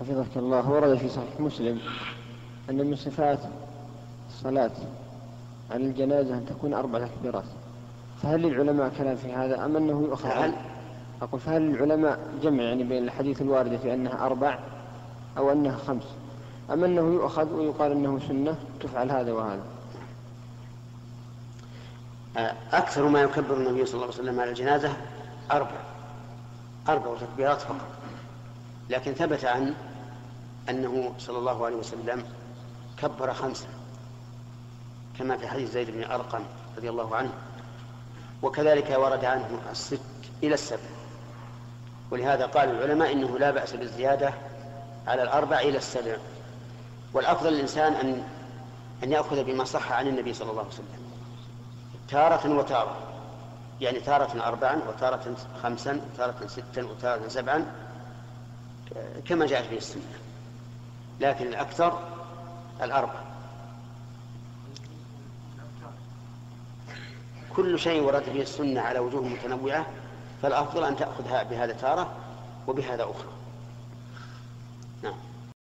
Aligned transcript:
حفظك 0.00 0.36
الله 0.36 0.70
ورد 0.70 0.98
في 0.98 1.08
صحيح 1.08 1.40
مسلم 1.40 1.80
أن 2.70 2.76
من 2.76 2.96
صفات 2.96 3.38
الصلاة 4.28 4.70
على 5.70 5.84
الجنازة 5.84 6.34
أن 6.34 6.46
تكون 6.46 6.74
أربع 6.74 7.06
تكبيرات. 7.06 7.44
فهل 8.22 8.42
للعلماء 8.42 8.92
كلام 8.98 9.16
في 9.16 9.32
هذا 9.32 9.64
أم 9.64 9.76
أنه 9.76 10.02
يؤخذ 10.02 10.28
هل 10.28 10.52
أقول 11.22 11.40
فهل 11.40 11.62
للعلماء 11.62 12.18
جمع 12.42 12.62
يعني 12.62 12.84
بين 12.84 13.04
الحديث 13.04 13.42
الواردة 13.42 13.76
في 13.78 13.94
أنها 13.94 14.26
أربع 14.26 14.58
أو 15.38 15.52
أنها 15.52 15.76
خمس؟ 15.76 16.04
أم 16.72 16.84
أنه 16.84 17.14
يؤخذ 17.14 17.52
ويقال 17.52 17.92
أنه 17.92 18.18
سنة؟ 18.28 18.56
تفعل 18.80 19.10
هذا 19.10 19.32
وهذا. 19.32 19.62
أكثر 22.72 23.08
ما 23.08 23.20
يكبر 23.20 23.56
النبي 23.56 23.86
صلى 23.86 23.94
الله 23.94 24.06
عليه 24.06 24.22
وسلم 24.22 24.40
على 24.40 24.50
الجنازة 24.50 24.92
أربع. 25.50 25.76
أربع 26.88 27.06
تكبيرات 27.20 27.60
فقط. 27.60 27.86
لكن 28.90 29.14
ثبت 29.14 29.44
عنه 29.44 29.74
أنه 30.70 31.14
صلى 31.18 31.38
الله 31.38 31.66
عليه 31.66 31.76
وسلم 31.76 32.24
كبر 32.98 33.34
خمسة 33.34 33.66
كما 35.18 35.36
في 35.36 35.48
حديث 35.48 35.70
زيد 35.70 35.90
بن 35.90 36.04
أرقم 36.04 36.44
رضي 36.76 36.90
الله 36.90 37.16
عنه. 37.16 37.32
وكذلك 38.42 38.94
ورد 38.98 39.24
عنه 39.24 39.60
الست 39.70 40.00
إلى 40.42 40.54
السبع. 40.54 40.88
ولهذا 42.10 42.46
قال 42.46 42.70
العلماء 42.70 43.12
إنه 43.12 43.38
لا 43.38 43.50
بأس 43.50 43.72
بالزيادة 43.76 44.34
على 45.06 45.22
الأربع 45.22 45.60
إلى 45.60 45.78
السبع. 45.78 46.16
والأفضل 47.12 47.52
للإنسان 47.52 47.92
أن 47.92 48.22
أن 49.04 49.12
يأخذ 49.12 49.44
بما 49.44 49.64
صح 49.64 49.92
عن 49.92 50.06
النبي 50.06 50.34
صلى 50.34 50.50
الله 50.50 50.62
عليه 50.62 50.72
وسلم. 50.72 50.86
تارة 52.08 52.58
وتارة. 52.58 52.96
يعني 53.80 54.00
تارة 54.00 54.42
أربعا 54.42 54.80
وتارة 54.88 55.34
خمسا 55.62 56.00
وتارة 56.12 56.46
ستا 56.46 56.84
وتارة 56.84 57.28
سبعا 57.28 57.66
كما 59.28 59.46
جاءت 59.46 59.70
به 59.70 59.76
السنة 59.76 60.18
لكن 61.20 61.46
الأكثر 61.46 62.08
الأربع 62.82 63.20
كل 67.56 67.78
شيء 67.78 68.02
ورد 68.02 68.32
به 68.32 68.42
السنة 68.42 68.80
على 68.80 68.98
وجوه 68.98 69.22
متنوعة 69.22 69.86
فالأفضل 70.42 70.84
أن 70.84 70.96
تأخذها 70.96 71.42
بهذا 71.42 71.72
تارة 71.72 72.14
وبهذا 72.66 73.02
أخرى. 73.02 73.32